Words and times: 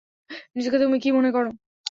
নিজেকে 0.55 0.77
তুমি 0.79 0.97
কী 0.99 1.09
মনে 1.11 1.29
করো? 1.31 1.49